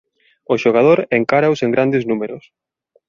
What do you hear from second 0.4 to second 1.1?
O xogador